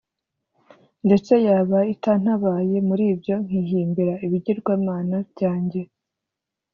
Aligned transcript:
ndetse 1.05 1.33
yaba 1.47 1.79
itantabaye 1.93 2.77
muri 2.87 3.05
byo 3.19 3.35
nkihimbira 3.45 4.13
ibigirwamana 4.25 5.17
byanjye 5.31 5.81